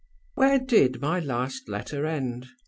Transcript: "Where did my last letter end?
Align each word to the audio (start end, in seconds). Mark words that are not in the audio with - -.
"Where 0.33 0.57
did 0.57 0.99
my 0.99 1.19
last 1.19 1.69
letter 1.69 2.07
end? 2.07 2.47